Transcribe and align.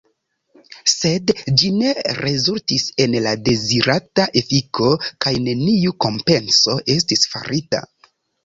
Sed 0.91 1.33
ĝi 1.61 1.69
ne 1.81 1.91
rezultis 2.25 2.87
en 3.05 3.17
la 3.27 3.33
dezirata 3.49 4.27
efiko 4.43 4.89
kaj 5.27 5.35
neniu 5.49 5.97
kompenso 6.07 6.81
estis 6.97 7.31
farita. 7.37 7.85